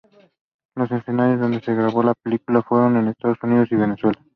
[0.73, 4.17] Los escenarios donde se grabó la película fueron en Estados Unidos y Venezuela.